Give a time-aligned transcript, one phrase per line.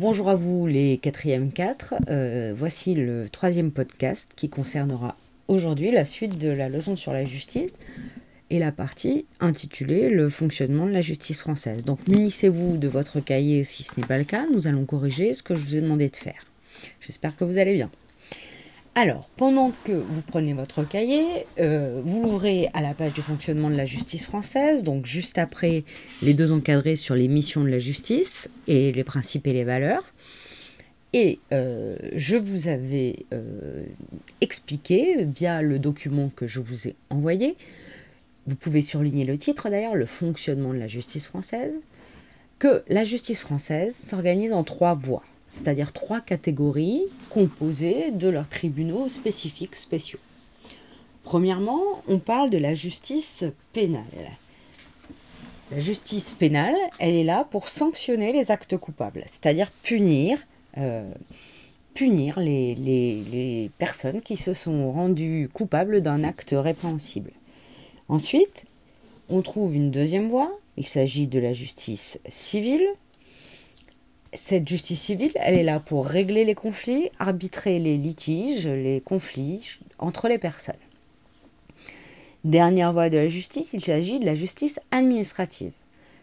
[0.00, 1.94] Bonjour à vous les quatrièmes 4.
[2.08, 5.16] Euh, voici le troisième podcast qui concernera
[5.48, 7.72] aujourd'hui la suite de la leçon sur la justice
[8.48, 11.84] et la partie intitulée Le fonctionnement de la justice française.
[11.84, 15.42] Donc munissez-vous de votre cahier si ce n'est pas le cas, nous allons corriger ce
[15.42, 16.46] que je vous ai demandé de faire.
[17.00, 17.90] J'espère que vous allez bien.
[19.00, 23.70] Alors, pendant que vous prenez votre cahier, euh, vous l'ouvrez à la page du fonctionnement
[23.70, 25.84] de la justice française, donc juste après
[26.20, 30.02] les deux encadrés sur les missions de la justice et les principes et les valeurs.
[31.12, 33.84] Et euh, je vous avais euh,
[34.40, 37.54] expliqué via le document que je vous ai envoyé,
[38.48, 41.74] vous pouvez surligner le titre d'ailleurs, le fonctionnement de la justice française,
[42.58, 49.08] que la justice française s'organise en trois voies c'est-à-dire trois catégories composées de leurs tribunaux
[49.08, 50.18] spécifiques spéciaux.
[51.24, 54.32] Premièrement, on parle de la justice pénale.
[55.70, 60.38] La justice pénale, elle est là pour sanctionner les actes coupables, c'est-à-dire punir,
[60.78, 61.10] euh,
[62.00, 67.32] les personnes qui se sont rendues coupables d'un acte répréhensible.
[68.08, 68.64] Ensuite,
[69.28, 72.86] on trouve une deuxième voie, il s'agit de la justice civile,
[74.34, 79.78] cette justice civile, elle est là pour régler les conflits, arbitrer les litiges, les conflits
[79.98, 80.74] entre les personnes.
[82.44, 85.72] Dernière voie de la justice, il s'agit de la justice administrative.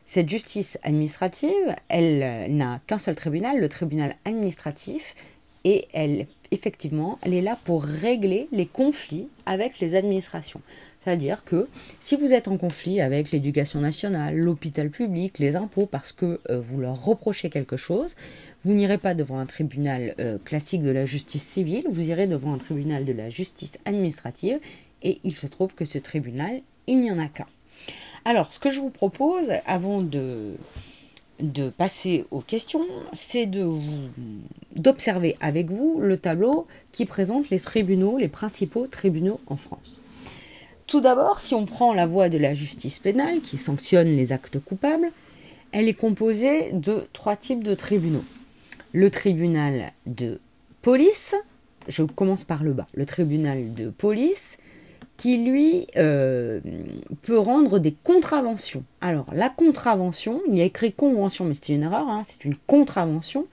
[0.06, 5.16] Cette justice administrative, elle n'a qu'un seul tribunal, le tribunal administratif,
[5.64, 10.62] et elle, effectivement, elle est là pour régler les conflits avec les administrations.
[11.06, 11.68] C'est-à-dire que
[12.00, 16.60] si vous êtes en conflit avec l'éducation nationale, l'hôpital public, les impôts, parce que euh,
[16.60, 18.16] vous leur reprochez quelque chose,
[18.64, 22.56] vous n'irez pas devant un tribunal euh, classique de la justice civile, vous irez devant
[22.56, 24.58] un tribunal de la justice administrative,
[25.04, 27.46] et il se trouve que ce tribunal, il n'y en a qu'un.
[28.26, 30.56] Alors, ce que je vous propose, avant de,
[31.40, 33.48] de passer aux questions, c'est
[34.76, 40.02] d'observer avec vous le tableau qui présente les tribunaux, les principaux tribunaux en France.
[40.88, 44.60] Tout d'abord, si on prend la voie de la justice pénale qui sanctionne les actes
[44.60, 45.12] coupables,
[45.72, 48.24] elle est composée de trois types de tribunaux.
[48.94, 50.40] Le tribunal de
[50.82, 51.36] police,
[51.88, 54.58] je commence par le bas, le tribunal de police
[55.18, 56.60] qui lui euh,
[57.24, 58.84] peut rendre des contraventions.
[59.02, 62.56] Alors la contravention, il y a écrit convention mais c'est une erreur, hein, c'est une
[62.68, 63.48] contravention,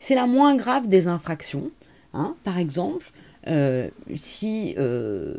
[0.00, 1.70] c'est la moins grave des infractions.
[2.14, 2.34] Hein.
[2.44, 3.10] Par exemple,
[3.46, 5.34] euh, si euh,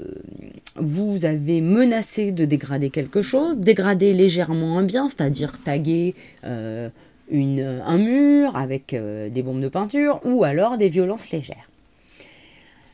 [0.76, 6.90] vous avez menacé de dégrader quelque chose, dégrader légèrement un bien, c'est-à-dire taguer euh,
[7.32, 11.70] un mur avec des bombes de peinture, ou alors des violences légères.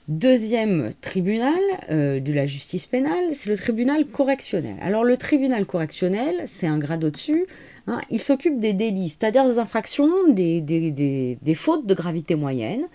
[0.08, 1.60] Deuxième tribunal
[1.90, 4.76] de la justice pénale, c'est le tribunal correctionnel.
[4.82, 7.46] Alors le tribunal correctionnel, c'est un grade au-dessus,
[7.88, 12.86] hein, il s'occupe des délits, c'est-à-dire des infractions, des, fautes de gravité moyenne.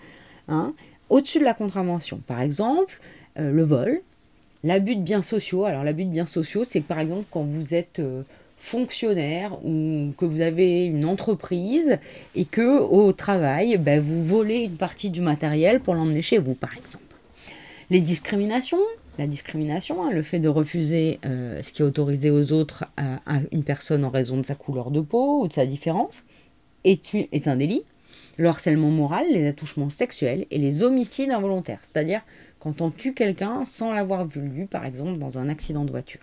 [0.47, 0.73] Hein,
[1.09, 2.21] au-dessus de la contravention.
[2.25, 2.99] Par exemple,
[3.39, 4.01] euh, le vol,
[4.65, 5.63] l'abus de biens sociaux.
[5.63, 8.23] Alors l'abus de biens sociaux, c'est par exemple quand vous êtes euh,
[8.57, 11.99] fonctionnaire ou que vous avez une entreprise
[12.35, 16.55] et que au travail, ben, vous volez une partie du matériel pour l'emmener chez vous,
[16.55, 17.03] par exemple.
[17.91, 18.79] Les discriminations,
[19.19, 23.19] la discrimination, hein, le fait de refuser euh, ce qui est autorisé aux autres à,
[23.51, 26.23] une personne en raison de sa couleur de peau ou de sa différence,
[26.83, 27.83] est un délit
[28.37, 32.21] le harcèlement moral, les attouchements sexuels et les homicides involontaires, c'est-à-dire
[32.59, 36.21] quand on tue quelqu'un sans l'avoir vu, par exemple dans un accident de voiture.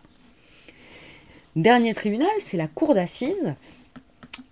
[1.55, 3.55] Dernier tribunal, c'est la cour d'assises.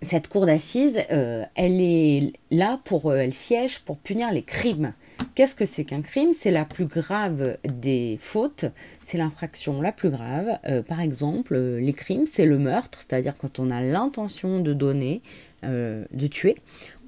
[0.03, 4.93] Cette cour d'assises, euh, elle est là pour, euh, elle siège pour punir les crimes.
[5.35, 6.33] Qu'est-ce que c'est qu'un crime?
[6.33, 8.65] C'est la plus grave des fautes,
[9.01, 10.59] c'est l'infraction la plus grave.
[10.65, 15.21] Euh, par exemple, les crimes, c'est le meurtre, c'est-à-dire quand on a l'intention de donner,
[15.63, 16.55] de tuer,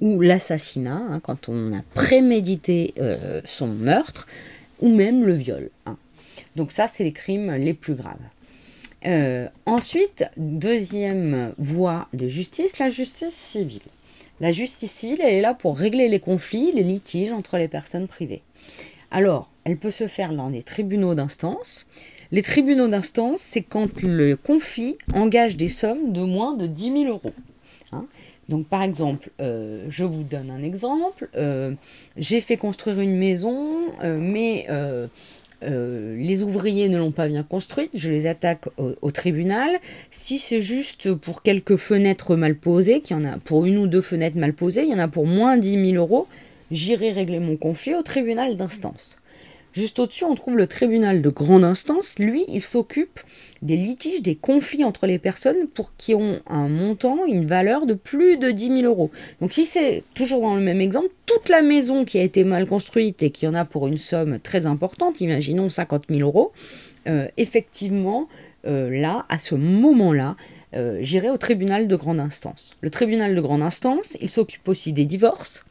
[0.00, 4.28] ou l'assassinat, hein, quand on a prémédité euh, son meurtre,
[4.80, 5.70] ou même le viol.
[5.86, 5.96] Hein.
[6.56, 8.16] Donc ça, c'est les crimes les plus graves.
[9.06, 13.82] Euh, ensuite, deuxième voie de justice, la justice civile.
[14.44, 18.06] La justice civile, elle est là pour régler les conflits, les litiges entre les personnes
[18.06, 18.42] privées.
[19.10, 21.86] Alors, elle peut se faire dans des tribunaux d'instance.
[22.30, 27.04] Les tribunaux d'instance, c'est quand le conflit engage des sommes de moins de 10 000
[27.04, 27.32] euros.
[27.92, 28.04] Hein.
[28.50, 31.72] Donc par exemple, euh, je vous donne un exemple, euh,
[32.18, 34.66] j'ai fait construire une maison, euh, mais
[35.68, 39.70] les ouvriers ne l'ont pas bien construite, je les attaque au, tribunal.
[40.10, 44.00] Si c'est juste pour quelques fenêtres mal posées, qu'il en a pour une ou deux
[44.00, 46.26] fenêtres mal posées, il y en a pour moins de 10 000 euros,
[46.70, 49.18] j'irai régler mon conflit au tribunal d'instance.
[49.74, 52.20] Juste au-dessus, on trouve le tribunal de grande instance.
[52.20, 53.18] Lui, il s'occupe
[53.60, 57.94] des litiges, des conflits entre les personnes pour qui ont un montant, une valeur de
[57.94, 59.10] plus de 10 000 euros.
[59.40, 62.66] Donc si c'est toujours dans le même exemple, toute la maison qui a été mal
[62.66, 66.52] construite et qui en a pour une somme très importante, imaginons 50 000 euros,
[67.08, 68.28] euh, effectivement,
[68.68, 70.36] euh, là, à ce moment-là,
[70.74, 72.76] euh, j'irai au tribunal de grande instance.
[72.80, 75.64] Le tribunal de grande instance, il s'occupe aussi des divorces,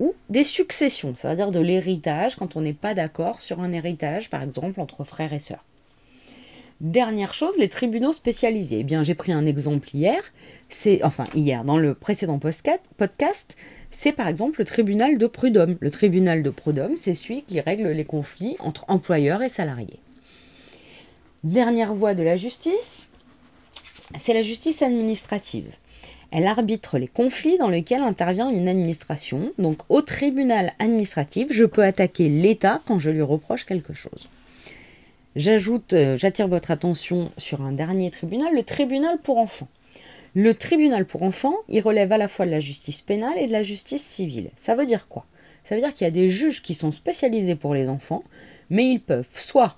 [0.00, 4.42] ou des successions, c'est-à-dire de l'héritage quand on n'est pas d'accord sur un héritage, par
[4.42, 5.64] exemple entre frères et sœurs.
[6.80, 8.78] Dernière chose, les tribunaux spécialisés.
[8.80, 10.22] Eh bien, j'ai pris un exemple hier,
[10.68, 13.56] c'est enfin hier dans le précédent podcast,
[13.90, 15.76] c'est par exemple le tribunal de prud'homme.
[15.80, 19.98] Le tribunal de prud'homme, c'est celui qui règle les conflits entre employeurs et salariés.
[21.42, 23.08] Dernière voie de la justice,
[24.16, 25.74] c'est la justice administrative.
[26.30, 29.52] Elle arbitre les conflits dans lesquels intervient une administration.
[29.58, 34.28] Donc au tribunal administratif, je peux attaquer l'État quand je lui reproche quelque chose.
[35.36, 39.68] J'ajoute, euh, j'attire votre attention sur un dernier tribunal, le tribunal pour enfants.
[40.34, 43.52] Le tribunal pour enfants, il relève à la fois de la justice pénale et de
[43.52, 44.50] la justice civile.
[44.56, 45.26] Ça veut dire quoi?
[45.64, 48.24] Ça veut dire qu'il y a des juges qui sont spécialisés pour les enfants,
[48.70, 49.76] mais ils peuvent soit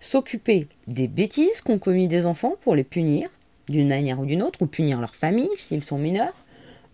[0.00, 3.28] s'occuper des bêtises qu'ont commis des enfants pour les punir,
[3.70, 6.34] d'une manière ou d'une autre, ou punir leur famille s'ils sont mineurs,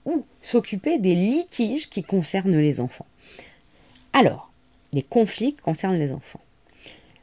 [0.05, 3.07] ou s'occuper des litiges qui concernent les enfants.
[4.13, 4.51] Alors,
[4.93, 6.41] les conflits concernent les enfants.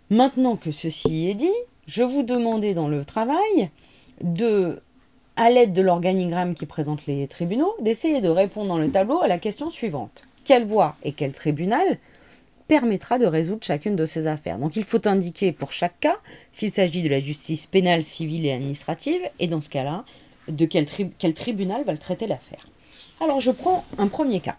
[0.10, 1.48] Maintenant que ceci est dit,
[1.88, 3.70] je vous demandais dans le travail
[4.22, 4.82] de,
[5.36, 9.28] à l'aide de l'organigramme qui présente les tribunaux, d'essayer de répondre dans le tableau à
[9.28, 10.24] la question suivante.
[10.44, 11.98] Quelle voie et quel tribunal
[12.72, 14.58] permettra de résoudre chacune de ces affaires.
[14.58, 16.16] Donc il faut indiquer pour chaque cas
[16.54, 20.06] s'il s'agit de la justice pénale, civile et administrative, et dans ce cas-là,
[20.48, 20.86] de quel,
[21.34, 22.66] tribunal va le traiter l'affaire.
[23.20, 24.56] Alors je prends un premier cas.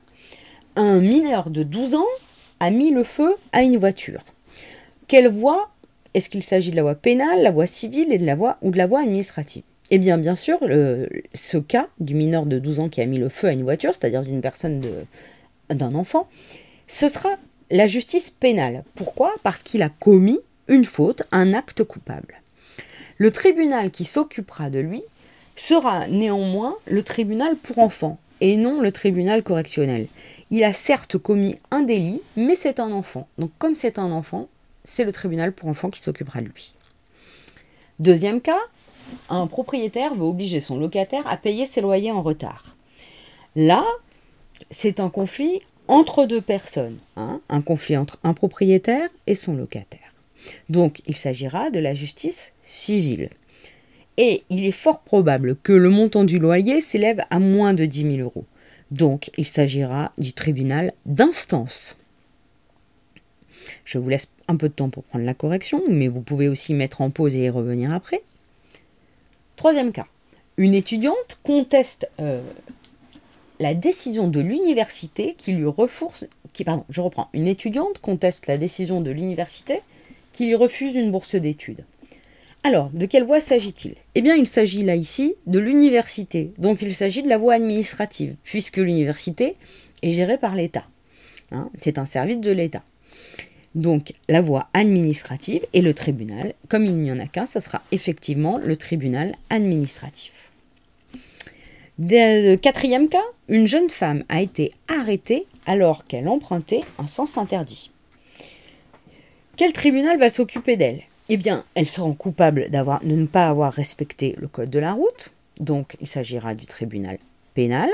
[0.77, 2.13] Un mineur de 12 ans
[2.61, 4.23] a mis le feu à une voiture.
[5.09, 5.71] Quelle voie?
[6.13, 8.73] Est-ce qu'il s'agit de la voie pénale, la voie civile et de la voie, ou
[8.73, 9.63] de la voie administrative?
[9.91, 10.59] Eh bien, bien sûr,
[11.33, 13.95] ce cas du mineur de 12 ans qui a mis le feu à une voiture,
[13.95, 14.83] c'est-à-dire d'une personne
[15.71, 16.29] d'un enfant,
[16.89, 17.31] ce sera
[17.73, 18.85] la justice pénale.
[18.95, 19.35] Pourquoi?
[19.43, 20.39] Parce qu'il a commis
[20.69, 22.41] une faute, un acte coupable.
[23.17, 25.03] Le tribunal qui s'occupera de lui
[25.57, 30.07] sera néanmoins le tribunal pour enfants et non le tribunal correctionnel.
[30.51, 33.27] Il a certes commis un délit, mais c'est un enfant.
[33.39, 34.49] Donc comme c'est un enfant,
[34.85, 36.75] c'est le tribunal pour enfants qui s'occupera de lui.
[38.01, 38.61] Deuxième cas,
[39.31, 42.77] un propriétaire veut obliger son locataire à payer ses loyers en retard.
[43.57, 43.85] Là,
[44.71, 50.13] c'est un conflit entre deux personnes, hein, un conflit entre un propriétaire et son locataire.
[50.69, 53.31] Donc il s'agira de la justice civile.
[54.19, 58.17] Et il est fort probable que le montant du loyer s'élève à moins de 10
[58.17, 58.45] 000 euros.
[58.91, 61.99] Donc il s'agira du tribunal d'instance.
[63.85, 66.75] Je vous laisse un peu de temps pour prendre la correction, mais vous pouvez aussi
[66.75, 68.23] mettre en pause et revenir après.
[69.57, 70.07] Troisième cas.
[70.59, 72.43] Une étudiante conteste euh,
[73.61, 76.29] la décision de l'université qui lui refuse,
[76.65, 79.81] pardon, je reprends, une étudiante conteste la décision de l'université
[80.33, 81.85] qui lui refuse une bourse d'études.
[82.65, 83.97] Alors, de quelle voie s'agit-il?
[84.15, 88.37] Eh bien, il s'agit là ici de l'université, donc il s'agit de la voie administrative,
[88.45, 89.57] puisque l'université
[90.03, 90.85] est gérée par l'État.
[91.51, 92.83] Hein, c'est un service de l'État.
[93.75, 97.83] Donc, la voie administrative et le tribunal, comme il n'y en a qu'un, ce sera
[97.91, 100.33] effectivement le tribunal administratif.
[102.01, 103.19] Quatrième cas,
[103.49, 107.91] une jeune femme a été arrêtée alors qu'elle empruntait un sens interdit.
[109.57, 111.03] Quel tribunal va s'occuper d'elle?
[111.29, 115.33] Eh bien, elle sera coupable de ne pas avoir respecté le code de la route,
[115.61, 117.19] donc il s'agira du tribunal
[117.55, 117.91] pénal,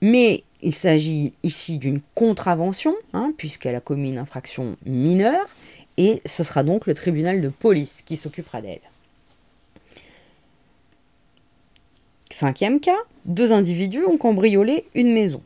[0.00, 5.46] mais il s'agit ici d'une contravention, hein, puisqu'elle a commis une infraction mineure,
[5.98, 8.80] et ce sera donc le tribunal de police qui s'occupera d'elle.
[12.40, 15.42] Cinquième cas, deux individus ont cambriolé une maison.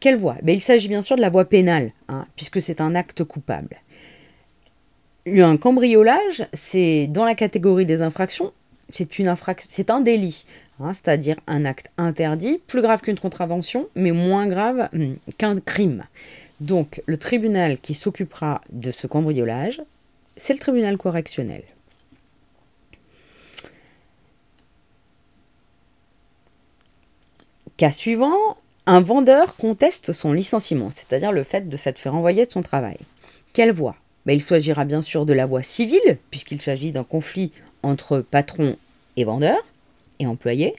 [0.00, 0.38] Quelle voie?
[0.42, 3.76] Ben, Il s'agit bien sûr de la voie pénale, hein, puisque c'est un acte coupable.
[5.26, 8.54] Un cambriolage, c'est dans la catégorie des infractions,
[8.88, 10.46] c'est un délit,
[10.80, 16.04] hein, c'est-à-dire un acte interdit, plus grave qu'une contravention, mais moins grave hum, qu'un crime.
[16.60, 19.82] Donc le tribunal qui s'occupera de ce cambriolage,
[20.38, 21.62] c'est le tribunal correctionnel.
[27.76, 28.56] Cas suivant,
[28.86, 32.96] un vendeur conteste son licenciement, c'est-à-dire le fait de s'être fait renvoyer de son travail.
[33.52, 33.96] Quelle voie?
[34.24, 37.52] Ben, Il s'agira bien sûr de la voie civile, puisqu'il s'agit d'un conflit
[37.82, 38.76] entre patron
[39.16, 39.58] et vendeur
[40.18, 40.74] et employé.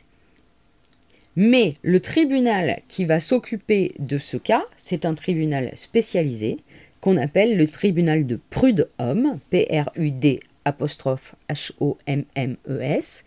[1.36, 6.58] Mais le tribunal qui va s'occuper de ce cas, c'est un tribunal spécialisé,
[7.00, 13.24] qu'on appelle le tribunal de prud'homme, P-R-U-D apostrophe H-O-M-M-E-S.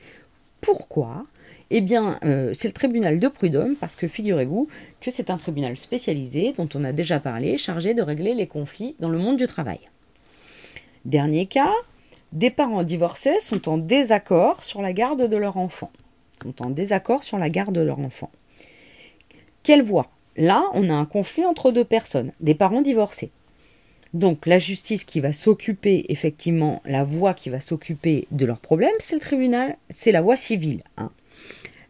[0.61, 1.25] Pourquoi?
[1.71, 4.69] Eh bien, euh, c'est le tribunal de prud'homme parce que figurez-vous
[5.01, 8.97] que c'est un tribunal spécialisé dont on a déjà parlé, chargé de régler les conflits
[8.99, 9.81] dans le monde du travail.
[11.05, 11.73] Dernier cas,
[12.33, 15.91] des parents divorcés sont en désaccord sur la garde de leur enfant.
[16.43, 18.31] Sont en désaccord sur la garde de leur enfant.
[19.63, 20.11] Quelle voie?
[20.37, 23.31] Là, on a un conflit entre deux personnes, des parents divorcés.
[24.13, 28.91] Donc la justice qui va s'occuper, effectivement, la voie qui va s'occuper de leurs problèmes,
[28.99, 30.83] c'est le tribunal, c'est la voie civile.
[30.97, 31.11] Hein.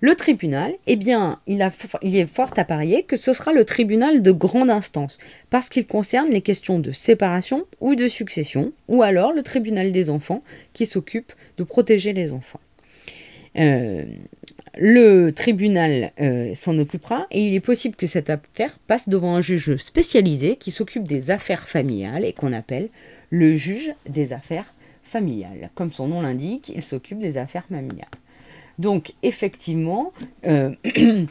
[0.02, 4.33] Le tribunal, eh bien, il, est fort à parier que ce sera le tribunal de
[4.33, 5.19] grande instance,
[5.50, 10.09] parce qu'il concerne les questions de séparation ou de succession, ou alors le tribunal des
[10.09, 10.42] enfants,
[10.73, 12.61] qui s'occupe de protéger les enfants.
[13.59, 14.04] Euh,
[14.78, 19.40] le tribunal euh, s'en occupera et il est possible que cette affaire passe devant un
[19.40, 22.88] juge spécialisé qui s'occupe des affaires familiales et qu'on appelle
[23.30, 25.71] le juge des affaires familiales.
[25.75, 28.07] Comme son nom l'indique, il s'occupe des affaires familiales.
[28.80, 30.12] Donc effectivement,
[30.46, 30.70] euh,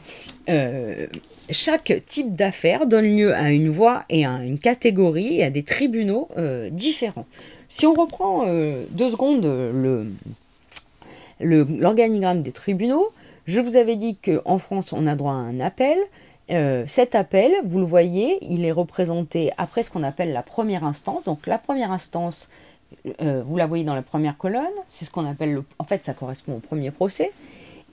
[0.48, 1.06] euh,
[1.50, 5.64] chaque type d'affaires donne lieu à une voie et à une catégorie et à des
[5.64, 7.26] tribunaux euh, différents.
[7.68, 8.46] Si on reprend
[8.90, 9.44] deux secondes
[11.40, 13.10] l'organigramme des tribunaux,
[13.46, 15.96] je vous avais dit qu'en France, on a droit à un appel.
[16.88, 21.24] cet appel, vous le voyez, il est représenté après ce qu'on appelle la première instance.
[21.24, 22.50] Donc la première instance,
[23.20, 26.04] euh, vous la voyez dans la première colonne, c'est ce qu'on appelle, le, en fait
[26.04, 27.32] ça correspond au premier procès.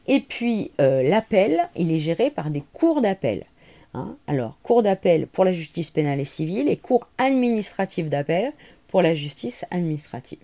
[0.08, 3.46] Et puis euh, l'appel, il est géré par des cours d'appel.
[3.94, 4.16] Hein.
[4.27, 8.54] Alors, cours d'appel pour la justice pénale et civile et cours administratif d'appel
[8.88, 10.39] pour la justice administrative.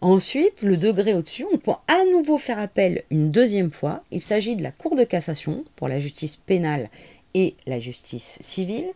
[0.00, 4.02] Ensuite, le degré au-dessus, on peut à nouveau faire appel une deuxième fois.
[4.10, 6.88] Il s'agit de la Cour de cassation pour la justice pénale
[7.34, 8.88] et la justice civile.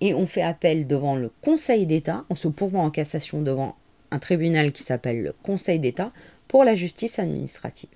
[0.00, 3.76] Et on fait appel devant le Conseil d'État, on se pourvoit en cassation devant
[4.12, 6.12] un tribunal qui s'appelle le Conseil d'État
[6.46, 7.88] pour la justice administrative.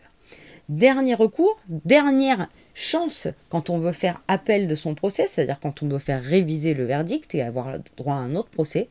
[0.68, 5.88] Dernier recours, dernière chance quand on veut faire appel de son procès, c'est-à-dire quand on
[5.88, 8.88] veut faire réviser le verdict et avoir droit à un autre procès,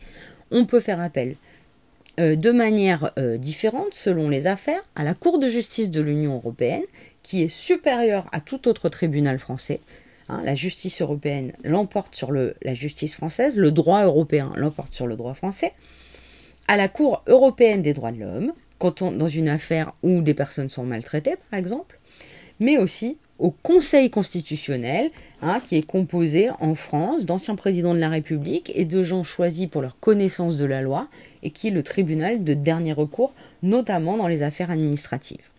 [0.51, 1.36] on peut faire appel
[2.20, 6.36] euh, de manière euh, différente selon les affaires à la Cour de justice de l'Union
[6.36, 6.84] européenne,
[7.24, 9.82] qui est supérieure à tout autre tribunal français.
[10.29, 15.17] Hein, la justice européenne l'emporte sur la justice française, le droit européen l'emporte sur le
[15.17, 15.74] droit français
[16.67, 20.84] à la Cour européenne des droits de l'homme, dans une affaire où des personnes sont
[20.84, 22.00] maltraitées, par exemple,
[22.60, 28.10] mais aussi au Conseil constitutionnel, hein, qui est composé en France d'anciens présidents de la
[28.10, 31.07] République et de gens choisis pour leur connaissance de la loi,
[31.43, 35.50] et qui est le tribunal de dernier recours, notamment dans les affaires administratives.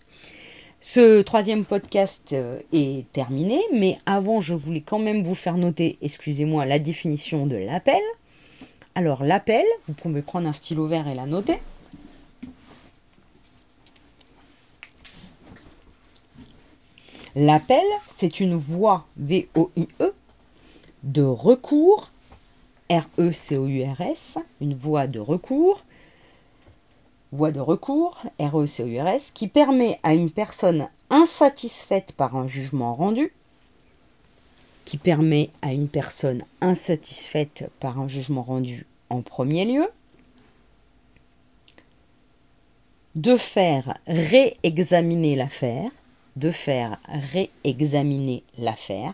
[0.81, 5.99] Ce troisième podcast euh, est terminé, mais avant, je voulais quand même vous faire noter,
[6.01, 8.01] excusez-moi, la définition de l'appel.
[8.97, 11.61] Alors l'appel, vous pouvez prendre un stylo vert et la noter.
[17.35, 17.85] L'appel,
[18.17, 20.15] c'est une voie V-O-I-E
[21.03, 22.11] de recours,
[22.89, 25.85] R-E-C-O-U-R-S, une voie de recours,
[27.33, 33.31] voie de recours, R-E-C-O-U-R-S, qui permet à une personne insatisfaite par un jugement rendu
[34.87, 39.87] qui permet à une personne insatisfaite par un jugement rendu en premier lieu
[43.17, 45.91] de faire réexaminer l'affaire,
[46.37, 46.99] de faire
[47.33, 49.13] réexaminer l'affaire.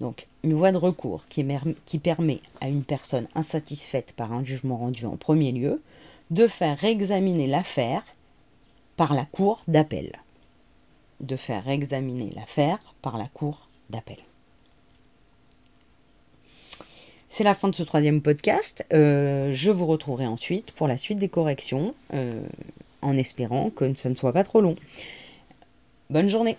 [0.00, 1.44] Donc une voie de recours qui,
[1.98, 5.82] permet à une personne insatisfaite par un jugement rendu en premier lieu
[6.30, 8.02] de faire réexaminer l'affaire
[8.96, 10.12] par la cour d'appel.
[11.20, 14.18] De faire réexaminer l'affaire par la cour d'appel.
[17.28, 18.86] C'est la fin de ce troisième podcast.
[18.92, 22.40] Euh, je vous retrouverai ensuite pour la suite des corrections, euh,
[23.02, 24.76] en espérant que ça ne soit pas trop long.
[26.08, 26.56] Bonne journée